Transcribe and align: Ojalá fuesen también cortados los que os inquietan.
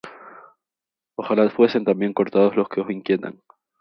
Ojalá 1.13 1.47
fuesen 1.51 1.83
también 1.85 2.11
cortados 2.13 2.55
los 2.55 2.67
que 2.69 2.81
os 2.81 2.89
inquietan. 2.89 3.39